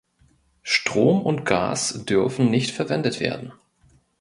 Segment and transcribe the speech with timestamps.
[0.63, 3.53] Strom und Gas dürfen nicht verwendet werden.